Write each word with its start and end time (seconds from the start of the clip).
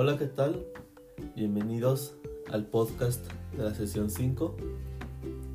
Hola, 0.00 0.16
¿qué 0.16 0.26
tal? 0.26 0.64
Bienvenidos 1.34 2.14
al 2.52 2.66
podcast 2.66 3.20
de 3.56 3.64
la 3.64 3.74
sesión 3.74 4.10
5 4.10 4.54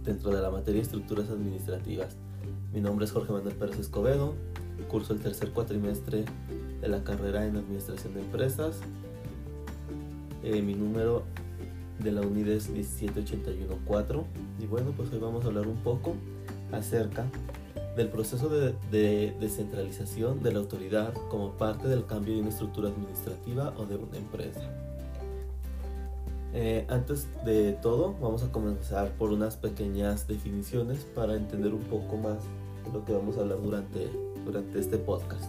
dentro 0.03 0.31
de 0.31 0.41
la 0.41 0.51
materia 0.51 0.81
Estructuras 0.81 1.29
Administrativas. 1.29 2.17
Mi 2.73 2.81
nombre 2.81 3.05
es 3.05 3.13
Jorge 3.13 3.31
Manuel 3.31 3.55
Pérez 3.55 3.79
Escobedo, 3.79 4.33
curso 4.89 5.13
el 5.13 5.21
tercer 5.21 5.51
cuatrimestre 5.51 6.25
de 6.81 6.87
la 6.89 7.05
carrera 7.05 7.45
en 7.45 7.55
Administración 7.55 8.15
de 8.15 8.19
Empresas. 8.19 8.81
Eh, 10.43 10.61
mi 10.61 10.75
número 10.75 11.23
de 11.99 12.11
la 12.11 12.19
unidad 12.19 12.55
es 12.55 12.65
17814 12.65 14.25
y 14.59 14.65
bueno, 14.65 14.91
pues 14.91 15.09
hoy 15.13 15.19
vamos 15.19 15.45
a 15.45 15.47
hablar 15.47 15.67
un 15.67 15.77
poco 15.77 16.15
acerca 16.73 17.27
del 17.95 18.09
proceso 18.09 18.49
de, 18.49 19.33
descentralización 19.39 20.41
de 20.41 20.51
la 20.51 20.59
autoridad 20.59 21.13
como 21.29 21.51
parte 21.51 21.87
del 21.87 22.05
cambio 22.05 22.33
de 22.33 22.41
una 22.41 22.49
estructura 22.49 22.89
administrativa 22.89 23.73
o 23.77 23.85
de 23.85 23.95
una 23.95 24.17
empresa. 24.17 24.61
Eh, 26.55 26.85
antes 26.87 27.27
de 27.45 27.73
todo, 27.73 28.15
vamos 28.21 28.43
a 28.43 28.51
comenzar 28.51 29.11
por 29.13 29.31
unas 29.31 29.57
pequeñas 29.57 30.27
definiciones 30.27 31.03
para 31.15 31.35
entender 31.35 31.73
un 31.73 31.81
poco 31.81 32.17
más 32.17 32.37
de 32.85 32.93
lo 32.93 33.05
que 33.05 33.13
vamos 33.13 33.37
a 33.37 33.41
hablar 33.41 33.61
durante, 33.61 34.09
durante 34.45 34.79
este 34.79 34.97
podcast. 34.97 35.45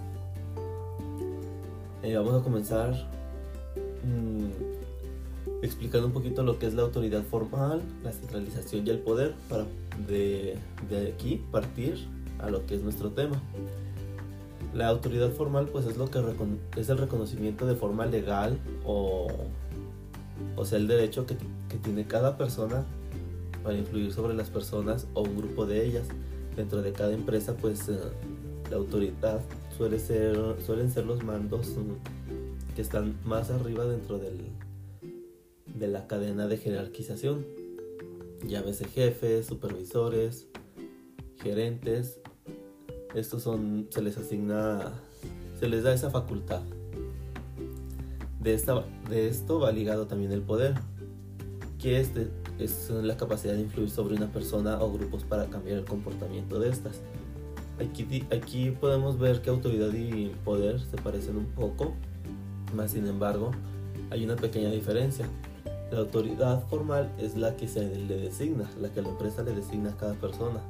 Eh, 2.03 2.17
vamos 2.17 2.41
a 2.41 2.45
comenzar 2.45 2.93
mm, 4.05 5.63
explicando 5.63 6.07
un 6.07 6.13
poquito 6.13 6.43
lo 6.43 6.59
que 6.59 6.67
es 6.67 6.75
la 6.75 6.83
autoridad 6.83 7.23
formal, 7.23 7.81
la 8.03 8.13
centralización 8.13 8.87
y 8.87 8.91
el 8.91 8.99
poder 8.99 9.35
para 9.49 9.65
de, 10.07 10.59
de 10.91 11.13
aquí 11.13 11.43
partir 11.51 11.97
a 12.39 12.51
lo 12.51 12.67
que 12.67 12.75
es 12.75 12.83
nuestro 12.83 13.11
tema. 13.11 13.41
La 14.75 14.89
autoridad 14.89 15.31
formal 15.31 15.69
pues 15.69 15.87
es 15.87 15.97
lo 15.97 16.11
que 16.11 16.21
es 16.77 16.89
el 16.89 16.99
reconocimiento 16.99 17.67
de 17.67 17.77
forma 17.77 18.07
legal 18.07 18.59
o, 18.85 19.29
o 20.57 20.65
sea 20.65 20.79
el 20.79 20.89
derecho 20.89 21.27
que, 21.27 21.37
que, 21.69 21.77
tiene 21.79 22.07
cada 22.07 22.37
persona 22.37 22.85
para 23.63 23.77
influir 23.77 24.13
sobre 24.13 24.35
las 24.35 24.51
personas 24.51 25.07
o 25.15 25.23
un 25.23 25.37
grupo 25.37 25.65
de 25.65 25.87
ellas. 25.87 26.09
Dentro 26.57 26.83
de 26.83 26.93
cada 26.93 27.13
empresa 27.13 27.55
pues 27.57 27.89
eh, 27.89 27.99
la 28.71 28.77
autoridad 28.77 29.41
suele 29.77 29.99
ser, 29.99 30.37
suelen 30.65 30.91
ser 30.91 31.07
los 31.07 31.23
mandos 31.23 31.69
mm, 31.69 32.75
que 32.75 32.83
están 32.83 33.17
más 33.25 33.51
arriba 33.51 33.85
dentro 33.85 34.19
del, 34.19 34.41
de 35.67 35.87
la 35.87 36.09
cadena 36.09 36.49
de 36.49 36.57
jerarquización. 36.57 37.47
Llámese 38.47 38.87
jefes, 38.87 39.47
supervisores, 39.47 40.49
gerentes 41.43 42.21
estos 43.15 43.43
son, 43.43 43.87
se 43.91 44.03
les 44.03 44.17
asigna, 44.17 44.93
se 45.59 45.69
les 45.69 45.83
da 45.83 45.95
esa 45.95 46.11
facultad. 46.11 46.63
De, 48.41 48.55
esta, 48.55 48.85
de 49.09 49.29
esto 49.29 49.61
va 49.61 49.73
ligado 49.73 50.07
también 50.07 50.33
el 50.33 50.43
poder, 50.43 50.75
que 51.79 52.01
este 52.01 52.29
es 52.59 52.91
la 52.91 53.17
capacidad 53.17 53.55
de 53.55 53.61
influir 53.61 53.91
sobre 53.91 54.15
una 54.15 54.31
persona 54.31 54.81
o 54.83 54.93
grupos 54.93 55.25
para 55.25 55.47
cambiar 55.47 55.79
el 55.79 55.85
comportamiento 55.85 56.59
de 56.59 56.69
estas. 56.69 57.01
Aquí, 57.81 58.25
aquí 58.31 58.71
podemos 58.71 59.19
ver 59.19 59.43
que 59.43 59.51
autoridad 59.51 59.93
y 59.93 60.29
poder 60.45 60.81
se 60.81 60.97
parecen 60.97 61.37
un 61.37 61.47
poco, 61.47 61.95
más 62.75 62.93
sin 62.93 63.07
embargo 63.07 63.51
hay 64.11 64.25
una 64.25 64.37
pequeña 64.37 64.71
diferencia. 64.71 65.27
La 65.91 66.01
autoridad 66.01 66.67
formal 66.69 67.11
es 67.19 67.37
la 67.37 67.57
que 67.57 67.69
se 67.69 67.97
le 67.97 68.17
designa, 68.17 68.71
la 68.81 68.93
que 68.93 69.03
la 69.03 69.09
empresa 69.09 69.43
le 69.43 69.53
designa 69.55 69.91
a 69.91 69.97
cada 69.97 70.15
persona. 70.15 70.61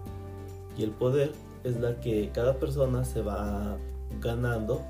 Y 0.76 0.82
el 0.82 0.90
poder 0.90 1.32
es 1.64 1.80
la 1.80 2.00
que 2.00 2.30
cada 2.32 2.58
persona 2.58 3.04
se 3.04 3.22
va 3.22 3.76
ganando, 4.20 4.82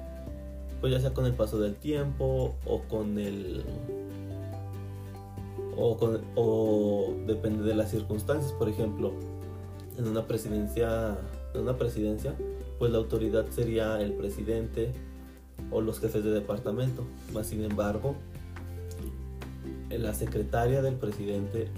pues 0.80 0.92
ya 0.92 1.00
sea 1.00 1.14
con 1.14 1.24
el 1.24 1.32
paso 1.32 1.58
del 1.58 1.76
tiempo 1.76 2.54
o 2.66 2.82
con 2.82 3.18
el 3.18 3.64
o, 5.76 5.96
con, 5.96 6.20
o 6.34 7.14
depende 7.26 7.64
de 7.64 7.74
las 7.74 7.90
circunstancias. 7.90 8.52
Por 8.52 8.68
ejemplo, 8.68 9.12
en 9.96 10.08
una 10.08 10.26
presidencia, 10.26 11.16
en 11.54 11.60
una 11.62 11.76
presidencia, 11.78 12.34
pues 12.78 12.90
la 12.92 12.98
autoridad 12.98 13.46
sería 13.50 14.00
el 14.00 14.12
presidente 14.12 14.92
o 15.70 15.80
los 15.80 16.00
jefes 16.00 16.24
de 16.24 16.30
departamento. 16.30 17.04
Más 17.32 17.46
sin 17.46 17.62
embargo, 17.62 18.14
la 19.90 20.12
secretaria 20.14 20.82
del 20.82 20.94
presidente 20.94 21.68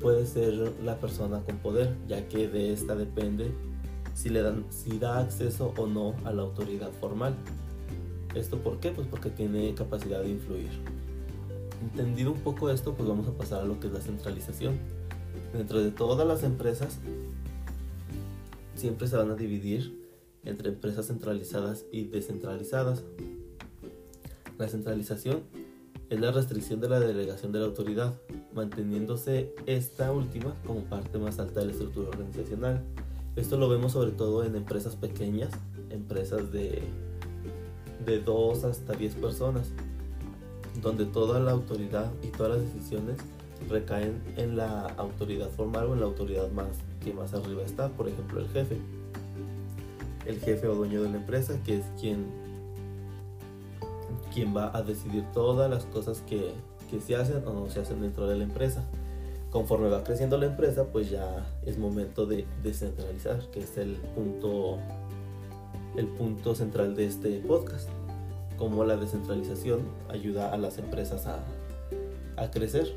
puede 0.00 0.26
ser 0.26 0.54
la 0.84 0.98
persona 0.98 1.40
con 1.40 1.56
poder, 1.58 1.94
ya 2.08 2.28
que 2.28 2.48
de 2.48 2.72
esta 2.72 2.94
depende 2.94 3.52
si, 4.14 4.28
le 4.28 4.42
dan, 4.42 4.64
si 4.70 4.98
da 4.98 5.18
acceso 5.18 5.72
o 5.76 5.86
no 5.86 6.14
a 6.24 6.32
la 6.32 6.42
autoridad 6.42 6.90
formal. 7.00 7.34
¿Esto 8.34 8.58
por 8.58 8.80
qué? 8.80 8.90
Pues 8.90 9.06
porque 9.08 9.30
tiene 9.30 9.74
capacidad 9.74 10.22
de 10.22 10.30
influir. 10.30 10.70
Entendido 11.82 12.32
un 12.32 12.40
poco 12.40 12.70
esto, 12.70 12.94
pues 12.94 13.08
vamos 13.08 13.28
a 13.28 13.32
pasar 13.32 13.62
a 13.62 13.64
lo 13.64 13.78
que 13.80 13.88
es 13.88 13.92
la 13.92 14.00
centralización. 14.00 14.78
Dentro 15.52 15.82
de 15.82 15.90
todas 15.90 16.26
las 16.26 16.42
empresas, 16.42 16.98
siempre 18.74 19.06
se 19.06 19.16
van 19.16 19.30
a 19.30 19.34
dividir 19.34 20.00
entre 20.44 20.70
empresas 20.70 21.06
centralizadas 21.06 21.84
y 21.92 22.04
descentralizadas. 22.04 23.02
La 24.58 24.68
centralización 24.68 25.42
es 26.08 26.20
la 26.20 26.30
restricción 26.30 26.80
de 26.80 26.88
la 26.88 27.00
delegación 27.00 27.52
de 27.52 27.60
la 27.60 27.66
autoridad, 27.66 28.14
manteniéndose 28.54 29.54
esta 29.66 30.12
última 30.12 30.54
como 30.66 30.80
parte 30.84 31.18
más 31.18 31.38
alta 31.38 31.60
de 31.60 31.66
la 31.66 31.72
estructura 31.72 32.08
organizacional. 32.08 32.82
Esto 33.34 33.56
lo 33.56 33.68
vemos 33.68 33.92
sobre 33.92 34.10
todo 34.10 34.44
en 34.44 34.56
empresas 34.56 34.94
pequeñas, 34.94 35.50
empresas 35.88 36.52
de, 36.52 36.82
de 38.04 38.20
2 38.20 38.64
hasta 38.64 38.92
10 38.92 39.14
personas, 39.14 39.70
donde 40.82 41.06
toda 41.06 41.40
la 41.40 41.52
autoridad 41.52 42.12
y 42.22 42.26
todas 42.26 42.58
las 42.58 42.74
decisiones 42.74 43.16
recaen 43.70 44.22
en 44.36 44.56
la 44.56 44.86
autoridad 44.98 45.48
formal 45.48 45.86
o 45.86 45.94
en 45.94 46.00
la 46.00 46.06
autoridad 46.06 46.50
más 46.50 46.68
que 47.02 47.14
más 47.14 47.32
arriba 47.32 47.62
está, 47.62 47.88
por 47.88 48.06
ejemplo 48.06 48.40
el 48.40 48.48
jefe. 48.48 48.76
El 50.26 50.38
jefe 50.38 50.68
o 50.68 50.74
dueño 50.74 51.02
de 51.02 51.08
la 51.08 51.16
empresa, 51.16 51.58
que 51.64 51.78
es 51.78 51.86
quien, 51.98 52.26
quien 54.34 54.54
va 54.54 54.76
a 54.76 54.82
decidir 54.82 55.24
todas 55.32 55.70
las 55.70 55.86
cosas 55.86 56.20
que, 56.28 56.52
que 56.90 57.00
se 57.00 57.16
hacen 57.16 57.42
o 57.46 57.52
no 57.54 57.70
se 57.70 57.80
hacen 57.80 58.02
dentro 58.02 58.26
de 58.26 58.36
la 58.36 58.44
empresa 58.44 58.84
conforme 59.52 59.88
va 59.88 60.02
creciendo 60.02 60.38
la 60.38 60.46
empresa, 60.46 60.86
pues 60.90 61.10
ya 61.10 61.46
es 61.66 61.78
momento 61.78 62.24
de 62.24 62.46
descentralizar, 62.62 63.38
que 63.50 63.60
es 63.60 63.76
el 63.76 63.96
punto, 64.14 64.78
el 65.94 66.06
punto 66.06 66.54
central 66.54 66.96
de 66.96 67.06
este 67.06 67.38
podcast. 67.40 67.88
Cómo 68.56 68.84
la 68.84 68.96
descentralización 68.96 69.82
ayuda 70.08 70.52
a 70.52 70.56
las 70.56 70.78
empresas 70.78 71.26
a, 71.26 71.44
a 72.36 72.50
crecer. 72.50 72.94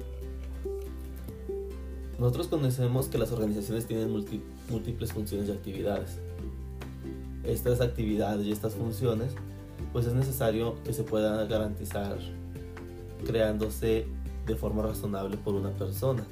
Nosotros 2.18 2.48
conocemos 2.48 3.08
que 3.08 3.18
las 3.18 3.34
organizaciones 3.34 3.86
tienen 3.86 4.10
múltiples 4.10 5.12
funciones 5.12 5.50
y 5.50 5.52
actividades. 5.52 6.20
Estas 7.44 7.82
actividades 7.82 8.46
y 8.46 8.54
estas 8.54 8.76
funciones, 8.76 9.34
pues 9.92 10.06
es 10.06 10.14
necesario 10.14 10.76
que 10.86 10.94
se 10.94 11.04
puedan 11.04 11.50
garantizar 11.50 12.18
creándose 13.26 14.08
de 14.46 14.56
forma 14.56 14.84
razonable 14.84 15.36
por 15.36 15.56
una 15.56 15.72
persona. 15.72 16.26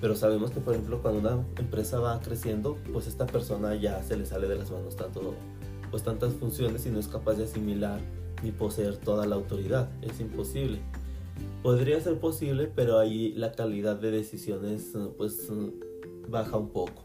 Pero 0.00 0.16
sabemos 0.16 0.50
que, 0.50 0.60
por 0.60 0.74
ejemplo, 0.74 1.02
cuando 1.02 1.20
una 1.20 1.44
empresa 1.58 1.98
va 2.00 2.20
creciendo, 2.20 2.78
pues 2.92 3.06
esta 3.06 3.26
persona 3.26 3.74
ya 3.74 4.02
se 4.02 4.16
le 4.16 4.24
sale 4.24 4.48
de 4.48 4.56
las 4.56 4.70
manos 4.70 4.96
tanto, 4.96 5.34
pues 5.90 6.02
tantas 6.02 6.32
funciones 6.34 6.86
y 6.86 6.90
no 6.90 6.98
es 6.98 7.08
capaz 7.08 7.34
de 7.34 7.44
asimilar 7.44 8.00
ni 8.42 8.50
poseer 8.50 8.96
toda 8.96 9.26
la 9.26 9.36
autoridad. 9.36 9.90
Es 10.00 10.20
imposible. 10.20 10.80
Podría 11.62 12.00
ser 12.00 12.18
posible, 12.18 12.70
pero 12.74 12.98
ahí 12.98 13.32
la 13.32 13.52
calidad 13.52 13.96
de 13.96 14.10
decisiones 14.10 14.92
pues 15.18 15.48
baja 16.28 16.56
un 16.56 16.70
poco. 16.70 17.04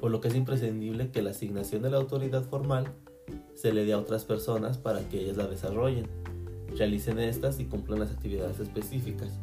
Por 0.00 0.10
lo 0.10 0.20
que 0.20 0.28
es 0.28 0.34
imprescindible 0.34 1.10
que 1.10 1.22
la 1.22 1.30
asignación 1.30 1.82
de 1.82 1.90
la 1.90 1.96
autoridad 1.96 2.42
formal 2.44 2.92
se 3.54 3.72
le 3.72 3.84
dé 3.84 3.94
a 3.94 3.98
otras 3.98 4.24
personas 4.24 4.76
para 4.76 5.08
que 5.08 5.20
ellas 5.20 5.36
la 5.36 5.46
desarrollen, 5.46 6.06
realicen 6.76 7.18
estas 7.18 7.60
y 7.60 7.64
cumplan 7.64 8.00
las 8.00 8.10
actividades 8.10 8.60
específicas. 8.60 9.38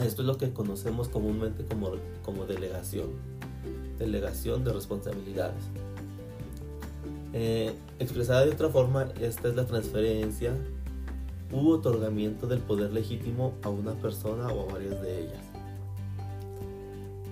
Esto 0.00 0.22
es 0.22 0.26
lo 0.26 0.38
que 0.38 0.52
conocemos 0.52 1.08
comúnmente 1.08 1.64
como, 1.66 1.92
como 2.24 2.46
delegación, 2.46 3.10
delegación 3.98 4.64
de 4.64 4.72
responsabilidades. 4.72 5.64
Eh, 7.34 7.74
expresada 7.98 8.44
de 8.46 8.52
otra 8.52 8.70
forma, 8.70 9.08
esta 9.20 9.48
es 9.48 9.54
la 9.54 9.66
transferencia 9.66 10.54
u 11.52 11.70
otorgamiento 11.70 12.46
del 12.46 12.60
poder 12.60 12.92
legítimo 12.92 13.52
a 13.62 13.68
una 13.68 13.92
persona 13.92 14.48
o 14.48 14.68
a 14.68 14.72
varias 14.72 15.02
de 15.02 15.24
ellas. 15.24 15.44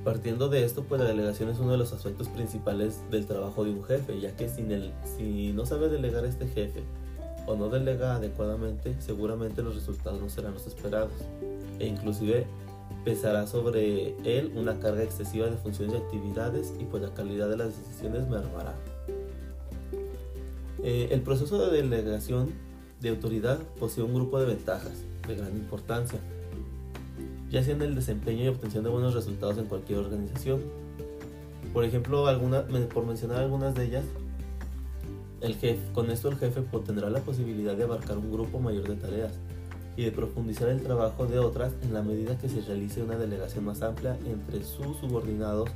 Partiendo 0.04 0.48
de 0.48 0.64
esto, 0.64 0.84
pues 0.84 1.00
la 1.00 1.06
delegación 1.06 1.48
es 1.48 1.58
uno 1.58 1.72
de 1.72 1.78
los 1.78 1.92
aspectos 1.94 2.28
principales 2.28 3.00
del 3.10 3.26
trabajo 3.26 3.64
de 3.64 3.70
un 3.70 3.84
jefe, 3.84 4.20
ya 4.20 4.36
que 4.36 4.48
sin 4.48 4.70
el, 4.70 4.92
si 5.16 5.52
no 5.52 5.64
sabe 5.64 5.88
delegar 5.88 6.26
este 6.26 6.46
jefe 6.46 6.82
o 7.46 7.56
no 7.56 7.68
delega 7.70 8.16
adecuadamente, 8.16 8.94
seguramente 9.00 9.62
los 9.62 9.74
resultados 9.74 10.20
no 10.20 10.28
serán 10.28 10.54
los 10.54 10.66
esperados 10.66 11.12
e 11.80 11.86
inclusive 11.86 12.46
pesará 13.04 13.46
sobre 13.46 14.14
él 14.24 14.52
una 14.54 14.78
carga 14.78 15.02
excesiva 15.02 15.46
de 15.46 15.56
funciones 15.56 15.94
y 15.94 15.98
actividades 15.98 16.74
y 16.78 16.84
pues 16.84 17.02
la 17.02 17.12
calidad 17.14 17.48
de 17.48 17.56
las 17.56 17.76
decisiones 17.76 18.28
mermará. 18.28 18.74
Eh, 20.82 21.08
el 21.10 21.22
proceso 21.22 21.58
de 21.58 21.82
delegación 21.82 22.50
de 23.00 23.08
autoridad 23.10 23.58
posee 23.78 24.04
un 24.04 24.14
grupo 24.14 24.38
de 24.38 24.46
ventajas 24.46 25.04
de 25.26 25.34
gran 25.34 25.56
importancia, 25.56 26.18
ya 27.50 27.62
sea 27.62 27.74
en 27.74 27.82
el 27.82 27.94
desempeño 27.94 28.44
y 28.44 28.48
obtención 28.48 28.84
de 28.84 28.90
buenos 28.90 29.14
resultados 29.14 29.58
en 29.58 29.66
cualquier 29.66 29.98
organización. 29.98 30.60
Por 31.72 31.84
ejemplo, 31.84 32.24
por 32.92 33.06
mencionar 33.06 33.38
algunas 33.38 33.74
de 33.74 33.84
ellas, 33.86 34.04
el 35.40 35.54
jefe, 35.54 35.80
con 35.94 36.10
esto 36.10 36.28
el 36.28 36.36
jefe 36.36 36.62
tendrá 36.84 37.08
la 37.08 37.20
posibilidad 37.20 37.74
de 37.74 37.84
abarcar 37.84 38.18
un 38.18 38.30
grupo 38.30 38.58
mayor 38.58 38.88
de 38.88 38.96
tareas 38.96 39.32
y 39.96 40.04
de 40.04 40.12
profundizar 40.12 40.68
el 40.68 40.82
trabajo 40.82 41.26
de 41.26 41.38
otras 41.38 41.74
en 41.82 41.92
la 41.92 42.02
medida 42.02 42.38
que 42.38 42.48
se 42.48 42.60
realice 42.62 43.02
una 43.02 43.16
delegación 43.16 43.64
más 43.64 43.82
amplia 43.82 44.18
entre 44.24 44.62
sus 44.64 44.96
subordinados 44.98 45.70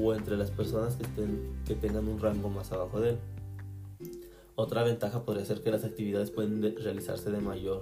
o 0.00 0.14
entre 0.14 0.36
las 0.36 0.50
personas 0.50 0.96
que, 0.96 1.04
estén, 1.04 1.40
que 1.66 1.74
tengan 1.74 2.06
un 2.08 2.20
rango 2.20 2.48
más 2.48 2.72
abajo 2.72 3.00
de 3.00 3.10
él. 3.10 3.18
Otra 4.54 4.82
ventaja 4.82 5.24
podría 5.24 5.44
ser 5.44 5.62
que 5.62 5.70
las 5.70 5.84
actividades 5.84 6.30
pueden 6.30 6.62
realizarse 6.76 7.30
de 7.30 7.40
mayor, 7.40 7.80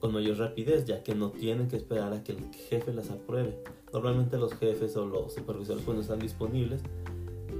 con 0.00 0.12
mayor 0.12 0.38
rapidez, 0.38 0.84
ya 0.84 1.02
que 1.02 1.14
no 1.14 1.30
tienen 1.30 1.68
que 1.68 1.76
esperar 1.76 2.12
a 2.12 2.22
que 2.22 2.32
el 2.32 2.52
jefe 2.68 2.92
las 2.92 3.10
apruebe. 3.10 3.58
Normalmente 3.92 4.36
los 4.36 4.54
jefes 4.54 4.96
o 4.96 5.06
los 5.06 5.34
supervisores 5.34 5.82
pues 5.84 5.96
no 5.96 6.02
están 6.02 6.20
disponibles, 6.20 6.82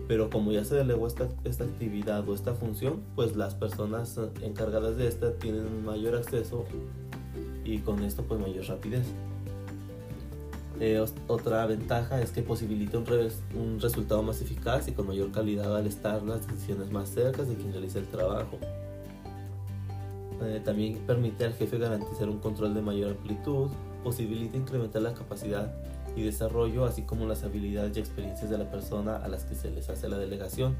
pero 0.06 0.31
como 0.31 0.53
ya 0.53 0.65
se 0.65 0.75
delegó 0.75 1.06
esta, 1.06 1.29
esta 1.45 1.65
actividad 1.65 2.29
o 2.29 2.35
esta 2.35 2.55
función, 2.55 3.03
pues 3.17 3.37
las 3.37 3.55
personas 3.55 4.21
encargadas 4.43 4.97
de 4.97 5.09
esta 5.09 5.33
tienen 5.35 5.85
mayor 5.85 6.15
acceso 6.15 6.65
y 7.64 7.78
con 7.78 8.02
esto 8.05 8.22
pues 8.22 8.40
mayor 8.40 8.66
rapidez. 8.66 9.06
Eh, 10.81 11.05
otra 11.28 11.66
ventaja 11.66 12.20
es 12.20 12.32
que 12.32 12.43
posibilita 12.43 12.99
un, 12.99 13.06
un, 13.55 13.81
resultado 13.81 14.22
más 14.25 14.40
eficaz 14.40 14.88
y 14.88 14.93
con 14.93 15.06
mayor 15.06 15.31
calidad 15.31 15.76
al 15.76 15.87
estar 15.87 16.22
las 16.22 16.46
decisiones 16.49 16.90
más 16.90 17.11
cerca 17.11 17.44
de 17.44 17.55
quien 17.55 17.72
realiza 17.72 18.00
el 18.00 18.06
trabajo. 18.06 18.58
Eh, 20.43 20.61
también 20.64 20.99
permite 21.06 21.44
al 21.44 21.55
jefe 21.55 21.78
garantizar 21.78 22.28
un 22.28 22.38
control 22.38 22.75
de 22.75 22.82
mayor 22.82 23.12
amplitud, 23.12 23.70
posibilita 24.02 24.56
incrementar 24.56 25.02
la 25.02 25.14
capacidad 25.14 25.72
y 26.17 26.22
desarrollo, 26.22 26.84
así 26.84 27.02
como 27.02 27.26
las 27.26 27.44
habilidades 27.44 27.96
y 27.96 28.00
experiencias 28.00 28.50
de 28.50 28.58
la 28.58 28.70
persona 28.70 29.17
a 29.17 29.28
las 29.28 29.44
que 29.44 29.55
se 29.55 29.70
les 29.70 29.88
hace 29.88 30.08
la 30.08 30.19
delegación. 30.19 30.76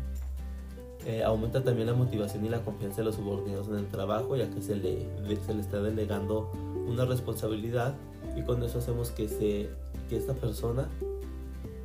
Eh, 1.06 1.22
aumenta 1.22 1.62
también 1.62 1.86
la 1.86 1.94
motivación 1.94 2.46
y 2.46 2.48
la 2.48 2.62
confianza 2.62 2.98
de 2.98 3.04
los 3.04 3.16
subordinados 3.16 3.68
en 3.68 3.76
el 3.76 3.88
trabajo, 3.88 4.36
ya 4.36 4.48
que 4.50 4.62
se 4.62 4.76
le, 4.76 5.06
se 5.44 5.54
le 5.54 5.60
está 5.60 5.82
delegando 5.82 6.50
una 6.86 7.04
responsabilidad 7.04 7.94
y 8.36 8.42
con 8.42 8.62
eso 8.62 8.78
hacemos 8.78 9.10
que, 9.10 9.28
se, 9.28 9.68
que 10.08 10.16
esta 10.16 10.34
persona 10.34 10.88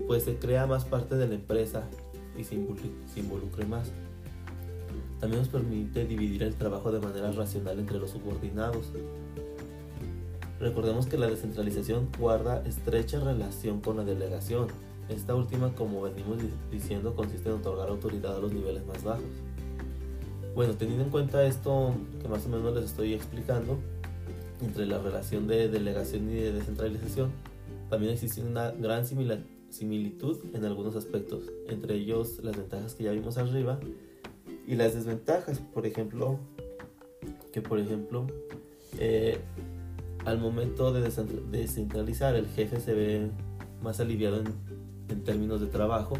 pues 0.07 0.23
se 0.23 0.37
crea 0.37 0.65
más 0.65 0.85
parte 0.85 1.15
de 1.15 1.27
la 1.27 1.35
empresa 1.35 1.83
y 2.37 2.43
se 2.43 2.55
involucre, 2.55 3.65
más. 3.65 3.91
También 5.19 5.41
nos 5.41 5.49
permite 5.49 6.05
dividir 6.05 6.43
el 6.43 6.55
trabajo 6.55 6.91
de 6.91 6.99
manera 6.99 7.31
racional 7.31 7.77
entre 7.77 7.99
los 7.99 8.11
subordinados. 8.11 8.91
Recordemos 10.59 11.07
que 11.07 11.17
la 11.17 11.27
descentralización 11.27 12.09
guarda 12.17 12.63
estrecha 12.65 13.19
relación 13.19 13.81
con 13.81 13.97
la 13.97 14.03
delegación. 14.03 14.67
Esta 15.09 15.35
última, 15.35 15.73
como 15.73 16.03
venimos 16.03 16.37
diciendo, 16.71 17.15
consiste 17.15 17.49
en 17.49 17.55
otorgar 17.55 17.89
autoridad 17.89 18.35
a 18.35 18.39
los 18.39 18.53
niveles 18.53 18.85
más 18.85 19.03
bajos. 19.03 19.23
Bueno, 20.55 20.73
teniendo 20.75 21.03
en 21.03 21.09
cuenta 21.09 21.45
esto 21.45 21.95
que 22.21 22.27
más 22.27 22.45
o 22.45 22.49
menos 22.49 22.75
les 22.75 22.85
estoy 22.85 23.13
explicando, 23.13 23.79
entre 24.61 24.85
la 24.85 24.99
relación 24.99 25.47
de 25.47 25.67
delegación 25.69 26.29
y 26.29 26.35
de 26.35 26.51
descentralización, 26.51 27.31
también 27.89 28.13
existe 28.13 28.41
una 28.41 28.71
gran 28.71 29.05
similitud 29.05 30.37
en 30.53 30.65
algunos 30.65 30.95
aspectos, 30.95 31.43
entre 31.67 31.95
ellos 31.95 32.43
las 32.43 32.55
ventajas 32.55 32.93
que 32.93 33.05
ya 33.05 33.11
vimos 33.11 33.37
arriba 33.37 33.79
y 34.67 34.75
las 34.75 34.93
desventajas, 34.93 35.59
por 35.59 35.87
ejemplo, 35.87 36.39
que 37.51 37.61
por 37.61 37.79
ejemplo, 37.79 38.27
eh, 38.99 39.37
al 40.25 40.37
momento 40.37 40.91
de 40.93 41.09
descentralizar 41.51 42.35
el 42.35 42.47
jefe 42.47 42.79
se 42.79 42.93
ve 42.93 43.31
más 43.81 43.99
aliviado 43.99 44.41
en, 44.41 44.68
en 45.09 45.23
términos 45.23 45.61
de 45.61 45.67
trabajo 45.67 46.17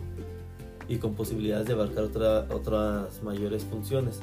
y 0.88 0.97
con 0.97 1.13
posibilidades 1.13 1.68
de 1.68 1.74
abarcar 1.74 2.03
otra, 2.06 2.47
otras 2.51 3.21
mayores 3.24 3.63
funciones 3.63 4.19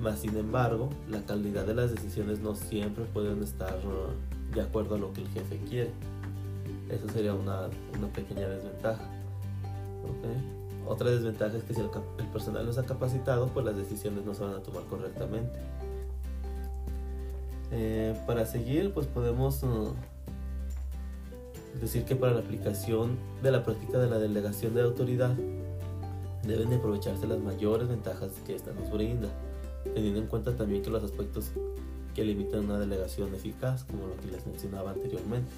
más 0.00 0.20
sin 0.20 0.36
embargo, 0.36 0.88
la 1.10 1.20
calidad 1.22 1.66
de 1.66 1.74
las 1.74 1.90
decisiones 1.90 2.40
no 2.40 2.54
siempre 2.54 3.04
pueden 3.04 3.42
estar 3.42 3.78
uh, 3.84 4.54
de 4.54 4.62
acuerdo 4.62 4.94
a 4.94 4.98
lo 4.98 5.12
que 5.12 5.20
el 5.20 5.28
jefe 5.28 5.58
quiere. 5.68 5.90
Eso 6.88 7.08
sería 7.10 7.34
una, 7.34 7.68
una 7.96 8.08
pequeña 8.08 8.48
desventaja. 8.48 9.02
Otra 10.86 11.10
desventaja 11.10 11.56
es 11.56 11.64
que 11.64 11.74
si 11.74 11.80
el, 11.80 11.90
personal 12.32 12.64
no 12.64 12.70
está 12.70 12.84
capacitado, 12.84 13.48
pues 13.48 13.64
las 13.64 13.76
decisiones 13.76 14.24
no 14.24 14.34
se 14.34 14.42
van 14.42 14.54
a 14.54 14.60
tomar 14.60 14.84
correctamente. 14.84 15.58
Eh, 17.72 18.18
para 18.26 18.46
seguir, 18.46 18.92
pues 18.92 19.06
podemos 19.06 19.62
uh, 19.62 19.94
decir 21.80 22.04
que 22.04 22.16
para 22.16 22.32
la 22.32 22.40
aplicación 22.40 23.18
de 23.42 23.52
la 23.52 23.64
práctica 23.64 23.98
de 23.98 24.08
la 24.08 24.18
delegación 24.18 24.74
de 24.74 24.82
autoridad 24.82 25.36
deben 26.46 26.70
de 26.70 26.76
aprovecharse 26.76 27.26
las 27.26 27.38
mayores 27.38 27.88
ventajas 27.88 28.32
que 28.46 28.56
esta 28.56 28.72
nos 28.72 28.90
brinda 28.90 29.28
teniendo 29.94 30.20
en 30.20 30.26
cuenta 30.26 30.56
también 30.56 30.82
que 30.82 30.90
los 30.90 31.02
aspectos 31.02 31.50
que 32.14 32.24
limitan 32.24 32.64
una 32.64 32.78
delegación 32.78 33.34
eficaz, 33.34 33.84
como 33.84 34.06
lo 34.06 34.16
que 34.16 34.28
les 34.28 34.46
mencionaba 34.46 34.92
anteriormente. 34.92 35.50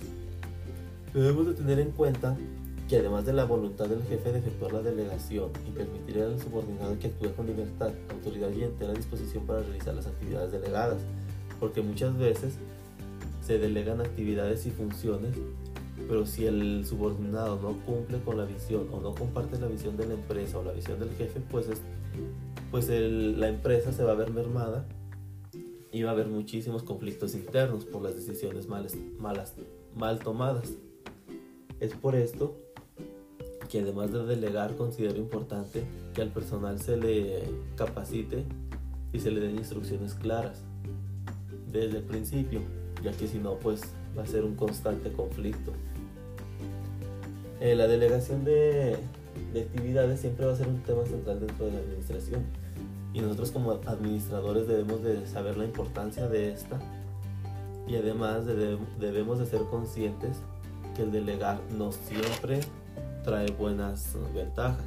Debemos 1.15 1.47
de 1.47 1.55
tener 1.55 1.79
en 1.81 1.91
cuenta 1.91 2.37
que 2.89 2.99
además 2.99 3.25
de 3.25 3.33
la 3.33 3.45
voluntad 3.45 3.87
del 3.87 4.03
jefe 4.05 4.33
de 4.33 4.39
efectuar 4.39 4.73
la 4.73 4.83
delegación 4.83 5.51
y 5.67 5.71
permitir 5.71 6.23
al 6.23 6.41
subordinado 6.41 6.99
que 6.99 7.09
actúe 7.09 7.35
con 7.35 7.47
libertad, 7.47 7.91
autoridad 8.11 8.51
y 8.51 8.65
entera 8.65 8.93
disposición 8.93 9.47
para 9.47 9.61
realizar 9.61 9.95
las 9.95 10.07
actividades 10.07 10.53
delegadas, 10.53 11.01
porque 11.59 11.81
muchas 11.81 12.17
veces 12.19 12.55
se 13.45 13.59
delegan 13.59 14.01
actividades 14.01 14.67
y 14.67 14.71
funciones, 14.71 15.35
pero 16.09 16.27
si 16.27 16.47
el 16.47 16.85
subordinado 16.85 17.61
no 17.61 17.85
cumple 17.85 18.21
con 18.21 18.37
la 18.37 18.45
visión 18.45 18.89
o 18.93 19.01
no 19.01 19.15
comparte 19.15 19.59
la 19.59 19.67
visión 19.67 19.97
de 19.97 20.07
la 20.07 20.15
empresa 20.15 20.59
o 20.59 20.65
la 20.65 20.73
visión 20.73 20.99
del 20.99 21.11
jefe, 21.11 21.41
pues 21.51 21.69
es 21.69 21.81
pues 22.71 22.89
la 22.89 23.49
empresa 23.49 23.93
se 23.93 24.03
va 24.03 24.13
a 24.13 24.15
ver 24.15 24.31
mermada 24.31 24.87
y 25.93 26.03
va 26.03 26.11
a 26.11 26.13
haber 26.15 26.29
muchísimos 26.29 26.83
conflictos 26.83 27.35
internos 27.35 27.85
por 27.85 28.03
las 28.03 28.17
decisiones 28.17 28.67
malas, 28.67 28.97
malas, 29.19 29.55
mal 29.95 30.19
tomadas. 30.19 30.73
Es 31.81 31.93
por 31.95 32.15
esto 32.15 32.57
que 33.69 33.81
además 33.81 34.11
de 34.13 34.25
delegar 34.25 34.75
considero 34.77 35.19
importante 35.19 35.85
que 36.15 36.23
al 36.23 36.29
personal 36.29 36.81
se 36.81 36.97
le 36.97 37.43
capacite 37.77 38.45
y 39.13 39.21
se 39.21 39.31
le 39.31 39.41
den 39.41 39.57
instrucciones 39.57 40.15
claras 40.15 40.63
desde 41.71 41.99
el 41.99 42.05
principio, 42.05 42.61
ya 43.03 43.13
que 43.13 43.29
si 43.29 43.39
no 43.39 43.59
pues 43.59 43.83
va 44.17 44.23
a 44.23 44.27
ser 44.27 44.45
un 44.45 44.57
constante 44.57 45.13
conflicto. 45.13 45.73
Eh, 47.63 47.77
la 47.77 47.87
delegación 47.87 48.43
de, 48.43 48.97
de 49.53 49.61
actividades 49.61 50.19
siempre 50.19 50.47
va 50.47 50.53
a 50.53 50.57
ser 50.57 50.67
un 50.67 50.83
tema 50.83 51.05
central 51.05 51.39
dentro 51.39 51.67
de 51.67 51.71
la 51.71 51.79
administración 51.79 52.43
y 53.15 53.21
nosotros 53.21 53.53
como 53.53 53.71
administradores 53.87 54.67
debemos 54.67 55.05
de 55.05 55.25
saber 55.29 55.57
la 55.57 55.65
importancia 55.65 56.27
de 56.27 56.53
esta 56.53 56.81
y 57.87 57.95
además 57.95 58.47
debemos 58.99 59.39
de 59.39 59.47
ser 59.47 59.61
conscientes 59.71 60.39
que 60.97 61.03
el 61.03 61.13
delegar 61.13 61.61
no 61.79 61.93
siempre 61.93 62.59
trae 63.23 63.53
buenas 63.53 64.17
ventajas. 64.35 64.85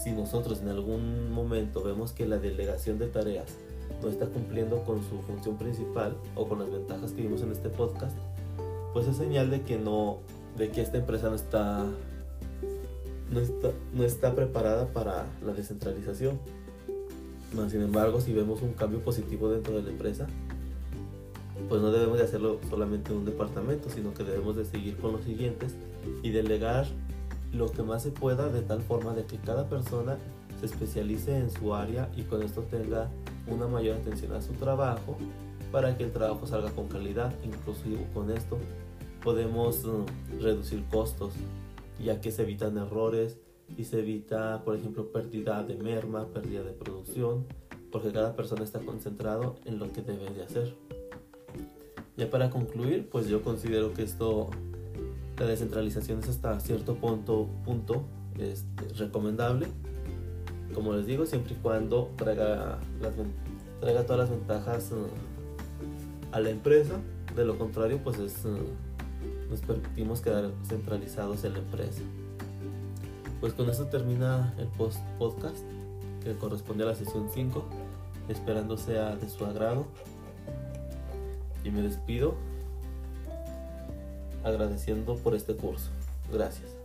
Si 0.00 0.12
nosotros 0.12 0.60
en 0.60 0.68
algún 0.68 1.32
momento 1.32 1.82
vemos 1.82 2.12
que 2.12 2.24
la 2.24 2.38
delegación 2.38 3.00
de 3.00 3.08
tareas 3.08 3.52
no 4.00 4.08
está 4.08 4.26
cumpliendo 4.26 4.84
con 4.84 5.02
su 5.02 5.20
función 5.22 5.58
principal 5.58 6.16
o 6.36 6.46
con 6.46 6.60
las 6.60 6.70
ventajas 6.70 7.10
que 7.10 7.22
vimos 7.22 7.42
en 7.42 7.50
este 7.50 7.68
podcast, 7.68 8.16
pues 8.92 9.08
es 9.08 9.16
señal 9.16 9.50
de 9.50 9.62
que 9.62 9.76
no, 9.76 10.20
de 10.56 10.70
que 10.70 10.82
esta 10.82 10.98
empresa 10.98 11.28
no 11.28 11.36
está, 11.36 11.84
no 13.30 13.40
está, 13.40 13.70
no 13.92 14.04
está 14.04 14.34
preparada 14.34 14.86
para 14.92 15.26
la 15.44 15.52
descentralización 15.52 16.38
sin 17.68 17.82
embargo, 17.82 18.20
si 18.20 18.32
vemos 18.32 18.62
un 18.62 18.72
cambio 18.72 19.00
positivo 19.00 19.48
dentro 19.48 19.76
de 19.76 19.82
la 19.82 19.90
empresa, 19.90 20.26
pues 21.68 21.80
no 21.80 21.92
debemos 21.92 22.18
de 22.18 22.24
hacerlo 22.24 22.58
solamente 22.68 23.12
en 23.12 23.18
un 23.18 23.24
departamento, 23.24 23.88
sino 23.90 24.12
que 24.12 24.24
debemos 24.24 24.56
de 24.56 24.64
seguir 24.64 24.96
con 24.96 25.12
los 25.12 25.22
siguientes 25.22 25.74
y 26.22 26.30
delegar 26.30 26.86
lo 27.52 27.70
que 27.70 27.82
más 27.82 28.02
se 28.02 28.10
pueda 28.10 28.48
de 28.48 28.62
tal 28.62 28.82
forma 28.82 29.14
de 29.14 29.24
que 29.24 29.38
cada 29.38 29.68
persona 29.68 30.18
se 30.58 30.66
especialice 30.66 31.38
en 31.38 31.50
su 31.50 31.74
área 31.74 32.10
y 32.16 32.22
con 32.22 32.42
esto 32.42 32.62
tenga 32.62 33.08
una 33.46 33.68
mayor 33.68 33.98
atención 33.98 34.32
a 34.32 34.42
su 34.42 34.52
trabajo 34.54 35.16
para 35.70 35.96
que 35.96 36.04
el 36.04 36.12
trabajo 36.12 36.46
salga 36.46 36.70
con 36.70 36.88
calidad. 36.88 37.32
Incluso 37.44 37.82
con 38.12 38.30
esto 38.30 38.58
podemos 39.24 39.84
uh, 39.86 40.04
reducir 40.40 40.84
costos, 40.90 41.32
ya 41.98 42.20
que 42.20 42.30
se 42.30 42.42
evitan 42.42 42.78
errores, 42.78 43.38
y 43.76 43.84
se 43.84 44.00
evita, 44.00 44.62
por 44.64 44.76
ejemplo, 44.76 45.10
pérdida 45.10 45.62
de 45.62 45.76
merma, 45.76 46.26
pérdida 46.26 46.62
de 46.62 46.72
producción, 46.72 47.46
porque 47.90 48.12
cada 48.12 48.36
persona 48.36 48.62
está 48.62 48.80
concentrado 48.80 49.56
en 49.64 49.78
lo 49.78 49.92
que 49.92 50.02
debe 50.02 50.30
de 50.30 50.42
hacer. 50.42 50.74
Ya 52.16 52.30
para 52.30 52.50
concluir, 52.50 53.08
pues 53.10 53.26
yo 53.28 53.42
considero 53.42 53.92
que 53.92 54.02
esto, 54.02 54.50
la 55.38 55.46
descentralización 55.46 56.20
es 56.20 56.28
hasta 56.28 56.60
cierto 56.60 56.94
punto, 56.96 57.48
punto 57.64 58.04
este, 58.38 58.88
recomendable. 58.94 59.66
Como 60.74 60.92
les 60.92 61.06
digo, 61.06 61.24
siempre 61.26 61.54
y 61.54 61.56
cuando 61.56 62.10
traiga, 62.16 62.78
las, 63.00 63.14
todas 64.06 64.18
las 64.18 64.30
ventajas 64.30 64.92
uh, 64.92 65.06
a 66.32 66.40
la 66.40 66.50
empresa. 66.50 67.00
De 67.34 67.44
lo 67.44 67.58
contrario, 67.58 68.00
pues 68.02 68.18
es, 68.18 68.44
eh, 68.44 68.48
nos 69.50 69.60
permitimos 69.60 70.20
quedar 70.20 70.50
centralizados 70.66 71.44
en 71.44 71.54
la 71.54 71.58
empresa. 71.60 72.00
Pues 73.40 73.52
con 73.52 73.68
esto 73.68 73.86
termina 73.86 74.54
el 74.58 74.66
post 74.68 74.98
podcast 75.18 75.64
que 76.22 76.34
corresponde 76.36 76.84
a 76.84 76.88
la 76.88 76.94
sesión 76.94 77.28
5, 77.32 77.64
esperando 78.28 78.76
sea 78.78 79.16
de 79.16 79.28
su 79.28 79.44
agrado. 79.44 79.86
Y 81.62 81.70
me 81.70 81.82
despido 81.82 82.34
agradeciendo 84.44 85.16
por 85.16 85.34
este 85.34 85.54
curso. 85.56 85.90
Gracias. 86.32 86.83